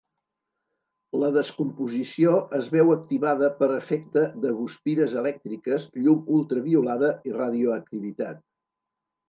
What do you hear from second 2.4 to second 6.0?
es veu activada per efecte de guspires elèctriques,